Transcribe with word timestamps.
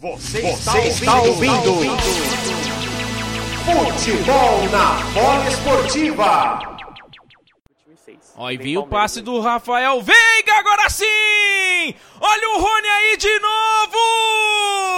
Você, 0.00 0.40
Você 0.42 0.78
está, 0.78 1.20
ouvindo, 1.22 1.74
ouvindo. 1.74 1.96
Futebol 3.64 4.68
na 4.70 4.94
bola 5.12 5.48
esportiva. 5.48 6.60
Ó, 8.36 8.48
e 8.48 8.56
viu 8.56 8.82
o 8.82 8.86
passe 8.86 9.20
do 9.20 9.40
Rafael 9.40 10.00
Veiga 10.00 10.54
agora 10.56 10.88
sim! 10.88 11.04
Olha 12.20 12.48
o 12.50 12.60
Rony 12.60 12.88
aí 12.88 13.16
de 13.16 13.40
novo! 13.40 14.97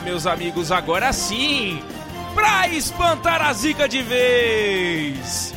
Meus 0.00 0.26
amigos, 0.26 0.70
agora 0.70 1.12
sim! 1.12 1.82
Pra 2.34 2.68
espantar 2.68 3.42
a 3.42 3.52
zica 3.52 3.88
de 3.88 4.02
vez! 4.02 5.54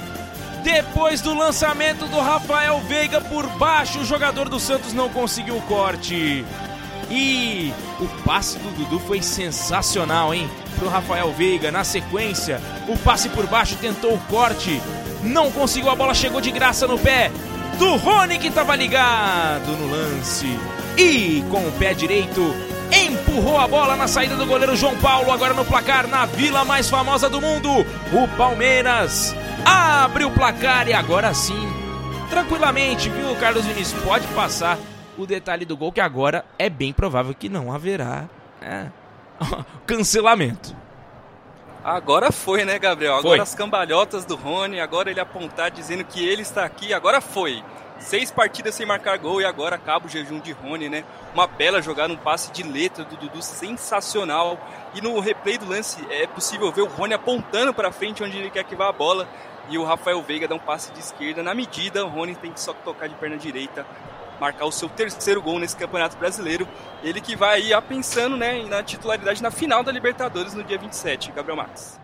Depois 0.63 1.21
do 1.21 1.33
lançamento 1.33 2.05
do 2.07 2.19
Rafael 2.19 2.79
Veiga 2.81 3.19
por 3.19 3.47
baixo, 3.57 3.99
o 3.99 4.05
jogador 4.05 4.47
do 4.47 4.59
Santos 4.59 4.93
não 4.93 5.09
conseguiu 5.09 5.57
o 5.57 5.61
corte. 5.61 6.45
E 7.09 7.73
o 7.99 8.07
passe 8.23 8.57
do 8.59 8.71
Dudu 8.71 8.99
foi 8.99 9.21
sensacional, 9.21 10.33
hein? 10.33 10.49
Pro 10.77 10.87
Rafael 10.87 11.31
Veiga. 11.33 11.71
Na 11.71 11.83
sequência, 11.83 12.61
o 12.87 12.97
passe 12.97 13.29
por 13.29 13.47
baixo 13.47 13.75
tentou 13.75 14.13
o 14.13 14.19
corte. 14.21 14.81
Não 15.23 15.51
conseguiu, 15.51 15.89
a 15.89 15.95
bola 15.95 16.13
chegou 16.13 16.39
de 16.39 16.51
graça 16.51 16.87
no 16.87 16.97
pé 16.97 17.31
do 17.77 17.95
Rony 17.95 18.37
que 18.37 18.47
estava 18.47 18.75
ligado 18.75 19.71
no 19.77 19.89
lance. 19.89 20.47
E 20.97 21.43
com 21.49 21.67
o 21.67 21.71
pé 21.73 21.93
direito, 21.93 22.53
empurrou 23.31 23.57
a 23.57 23.67
bola 23.67 23.95
na 23.95 24.07
saída 24.07 24.35
do 24.35 24.45
goleiro 24.45 24.75
João 24.75 24.97
Paulo. 24.97 25.31
Agora 25.31 25.53
no 25.53 25.63
placar, 25.63 26.05
na 26.05 26.25
vila 26.25 26.65
mais 26.65 26.89
famosa 26.89 27.29
do 27.29 27.39
mundo, 27.39 27.69
o 27.71 28.27
Palmeiras 28.35 29.33
abre 29.65 30.25
o 30.25 30.31
placar 30.31 30.89
e 30.89 30.93
agora 30.93 31.33
sim, 31.33 31.69
tranquilamente, 32.29 33.09
viu, 33.09 33.33
Carlos 33.37 33.65
Vinícius? 33.65 34.03
Pode 34.03 34.27
passar 34.27 34.77
o 35.17 35.25
detalhe 35.25 35.63
do 35.63 35.77
gol, 35.77 35.93
que 35.93 36.01
agora 36.01 36.43
é 36.59 36.69
bem 36.69 36.91
provável 36.91 37.33
que 37.33 37.47
não 37.47 37.71
haverá 37.71 38.27
né, 38.59 38.91
cancelamento. 39.87 40.75
Agora 41.83 42.31
foi, 42.31 42.63
né, 42.63 42.77
Gabriel? 42.77 43.15
Agora 43.15 43.37
foi. 43.37 43.39
as 43.39 43.55
cambalhotas 43.55 44.23
do 44.23 44.35
Rony, 44.35 44.79
agora 44.79 45.09
ele 45.09 45.19
apontar 45.19 45.71
dizendo 45.71 46.03
que 46.03 46.23
ele 46.23 46.43
está 46.43 46.63
aqui, 46.63 46.93
agora 46.93 47.19
foi. 47.19 47.63
Seis 47.97 48.31
partidas 48.31 48.73
sem 48.75 48.85
marcar 48.85 49.17
gol 49.17 49.41
e 49.41 49.45
agora 49.45 49.75
acaba 49.75 50.07
o 50.07 50.09
jejum 50.09 50.39
de 50.39 50.51
Rony, 50.51 50.89
né? 50.89 51.03
Uma 51.33 51.45
bela 51.45 51.81
jogada, 51.81 52.11
um 52.11 52.17
passe 52.17 52.51
de 52.51 52.63
letra 52.63 53.03
do 53.03 53.15
Dudu 53.15 53.41
sensacional. 53.41 54.59
E 54.93 55.01
no 55.01 55.19
replay 55.19 55.57
do 55.57 55.69
lance 55.69 56.05
é 56.09 56.25
possível 56.25 56.71
ver 56.71 56.81
o 56.81 56.87
Rony 56.87 57.13
apontando 57.13 57.73
para 57.73 57.91
frente 57.91 58.23
onde 58.23 58.37
ele 58.37 58.49
quer 58.49 58.63
que 58.63 58.75
vá 58.75 58.89
a 58.89 58.91
bola. 58.91 59.27
E 59.69 59.77
o 59.77 59.83
Rafael 59.83 60.21
Veiga 60.23 60.47
dá 60.47 60.55
um 60.55 60.59
passe 60.59 60.91
de 60.91 60.99
esquerda 60.99 61.43
na 61.43 61.53
medida. 61.53 62.03
O 62.03 62.09
Rony 62.09 62.35
tem 62.35 62.51
que 62.51 62.59
só 62.59 62.73
tocar 62.73 63.07
de 63.07 63.15
perna 63.15 63.37
direita, 63.37 63.85
marcar 64.41 64.65
o 64.65 64.71
seu 64.71 64.89
terceiro 64.89 65.39
gol 65.39 65.59
nesse 65.59 65.77
Campeonato 65.77 66.17
Brasileiro. 66.17 66.67
Ele 67.03 67.21
que 67.21 67.35
vai 67.35 67.61
aí 67.61 67.81
pensando 67.83 68.35
né, 68.35 68.63
na 68.63 68.81
titularidade 68.81 69.43
na 69.43 69.51
final 69.51 69.83
da 69.83 69.91
Libertadores 69.91 70.55
no 70.55 70.63
dia 70.63 70.79
27, 70.79 71.31
Gabriel 71.31 71.57
Max. 71.57 72.01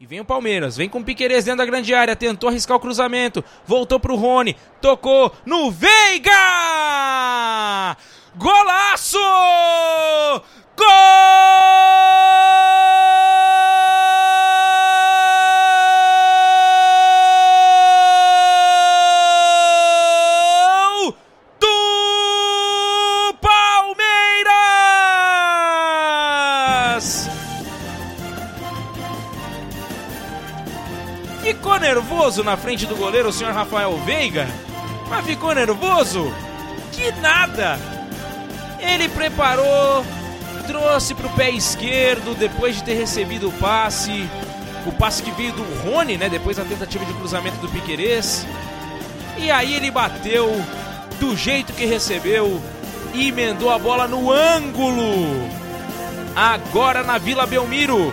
E 0.00 0.06
vem 0.08 0.18
o 0.20 0.24
Palmeiras, 0.24 0.76
vem 0.76 0.88
com 0.88 0.98
o 0.98 1.04
Piquerez 1.04 1.44
dentro 1.44 1.58
da 1.58 1.66
grande 1.66 1.94
área, 1.94 2.16
tentou 2.16 2.48
arriscar 2.48 2.76
o 2.76 2.80
cruzamento, 2.80 3.44
voltou 3.64 4.00
pro 4.00 4.16
Rony, 4.16 4.56
tocou 4.80 5.32
no 5.44 5.70
Veiga! 5.70 6.32
Golaço! 8.36 9.18
Ficou 31.76 31.78
nervoso 31.78 32.42
na 32.42 32.56
frente 32.56 32.86
do 32.86 32.96
goleiro, 32.96 33.28
o 33.28 33.32
senhor 33.32 33.52
Rafael 33.52 33.96
Veiga? 33.98 34.48
Mas 35.08 35.24
ficou 35.24 35.54
nervoso? 35.54 36.32
Que 36.92 37.12
nada! 37.20 37.78
Ele 38.80 39.08
preparou, 39.08 40.04
trouxe 40.66 41.14
para 41.14 41.26
o 41.26 41.32
pé 41.34 41.50
esquerdo 41.50 42.36
depois 42.36 42.76
de 42.76 42.84
ter 42.84 42.94
recebido 42.94 43.48
o 43.48 43.52
passe. 43.52 44.28
O 44.84 44.92
passe 44.92 45.22
que 45.22 45.30
veio 45.30 45.52
do 45.52 45.62
Rony, 45.82 46.16
né? 46.16 46.28
Depois 46.28 46.56
da 46.56 46.64
tentativa 46.64 47.04
de 47.04 47.12
cruzamento 47.14 47.56
do 47.58 47.68
Piquerez. 47.68 48.46
E 49.36 49.50
aí 49.50 49.74
ele 49.74 49.90
bateu 49.90 50.50
do 51.18 51.36
jeito 51.36 51.72
que 51.72 51.84
recebeu 51.84 52.60
e 53.14 53.28
emendou 53.28 53.70
a 53.70 53.78
bola 53.78 54.06
no 54.06 54.30
ângulo. 54.30 55.48
Agora 56.34 57.02
na 57.02 57.18
Vila 57.18 57.46
Belmiro, 57.46 58.12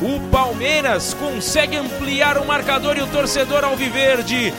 o 0.00 0.20
Palmeiras 0.30 1.14
consegue 1.14 1.76
ampliar 1.76 2.38
o 2.38 2.46
marcador 2.46 2.96
e 2.96 3.02
o 3.02 3.06
torcedor 3.06 3.64
alviverde 3.64 4.52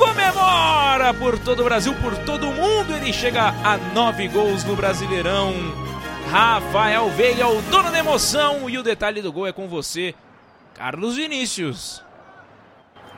comemora 0.00 1.12
por 1.12 1.38
todo 1.38 1.60
o 1.60 1.64
Brasil, 1.64 1.94
por 1.96 2.16
todo 2.18 2.48
o 2.48 2.54
mundo. 2.54 2.94
Ele 2.94 3.12
chega 3.12 3.54
a 3.62 3.76
nove 3.94 4.26
gols 4.28 4.64
no 4.64 4.74
Brasileirão. 4.74 5.89
Rafael 6.30 7.10
Veiga, 7.10 7.48
o 7.48 7.60
dono 7.62 7.90
da 7.90 7.98
emoção. 7.98 8.70
E 8.70 8.78
o 8.78 8.84
detalhe 8.84 9.20
do 9.20 9.32
gol 9.32 9.48
é 9.48 9.52
com 9.52 9.66
você, 9.66 10.14
Carlos 10.74 11.16
Vinícius. 11.16 12.04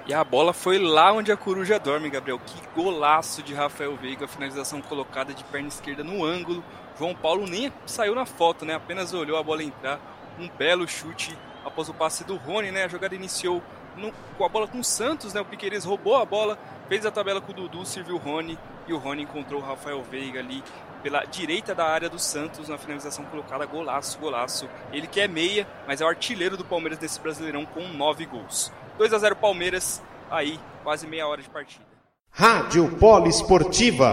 E 0.07 0.15
a 0.15 0.25
bola 0.25 0.55
foi 0.55 0.79
lá 0.79 1.13
onde 1.13 1.31
a 1.31 1.37
coruja 1.37 1.79
dorme, 1.79 2.09
Gabriel. 2.09 2.39
Que 2.39 2.59
golaço 2.75 3.43
de 3.43 3.53
Rafael 3.53 3.95
Veiga. 3.99 4.27
Finalização 4.27 4.81
colocada 4.81 5.35
de 5.35 5.45
perna 5.45 5.69
esquerda 5.69 6.03
no 6.03 6.25
ângulo. 6.25 6.65
João 6.99 7.15
Paulo 7.15 7.47
nem 7.47 7.71
saiu 7.85 8.15
na 8.15 8.25
foto, 8.25 8.65
né? 8.65 8.77
Apenas 8.77 9.13
olhou 9.13 9.37
a 9.37 9.43
bola 9.43 9.63
entrar. 9.63 10.01
Um 10.41 10.49
belo 10.49 10.89
chute 10.89 11.37
após 11.67 11.91
o 11.91 11.95
passe 11.95 12.25
do 12.25 12.37
Rony, 12.37 12.71
né? 12.71 12.85
A 12.85 12.89
jogada 12.89 13.15
iniciou 13.15 13.63
no, 13.97 14.13
com 14.37 14.45
a 14.45 14.49
bola 14.49 14.67
com 14.67 14.81
o 14.81 14.85
Santos, 14.85 15.35
né? 15.35 15.41
O 15.41 15.45
Piqueires 15.45 15.85
roubou 15.85 16.17
a 16.17 16.25
bola, 16.25 16.59
fez 16.89 17.05
a 17.07 17.11
tabela 17.11 17.41
com 17.41 17.53
o 17.53 17.55
Dudu, 17.55 17.85
serviu 17.85 18.17
o 18.17 18.19
Rony 18.19 18.59
e 18.87 18.93
o 18.93 18.99
Rony 18.99 19.23
encontrou 19.23 19.61
o 19.61 19.65
Rafael 19.65 20.03
Veiga 20.03 20.41
ali 20.41 20.63
pela 21.03 21.25
direita 21.25 21.75
da 21.75 21.85
área 21.85 22.09
do 22.09 22.19
Santos 22.19 22.69
na 22.69 22.79
finalização 22.79 23.25
colocada, 23.25 23.67
golaço, 23.67 24.19
golaço. 24.19 24.69
Ele 24.93 25.07
que 25.07 25.21
é 25.21 25.27
meia, 25.27 25.67
mas 25.87 26.01
é 26.01 26.05
o 26.05 26.09
artilheiro 26.09 26.57
do 26.57 26.65
Palmeiras 26.65 26.99
nesse 26.99 27.21
Brasileirão 27.21 27.67
com 27.67 27.89
nove 27.89 28.25
gols. 28.25 28.73
2 28.99 29.13
a 29.13 29.19
0 29.19 29.37
Palmeiras, 29.37 30.03
aí 30.31 30.59
quase 30.83 31.07
meia 31.07 31.27
hora 31.27 31.43
de 31.43 31.51
partida. 31.51 31.85
Rádio 32.31 32.99
Esportiva. 33.27 34.13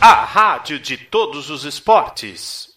A 0.00 0.24
rádio 0.24 0.78
de 0.78 0.96
todos 0.96 1.50
os 1.50 1.64
esportes. 1.64 2.68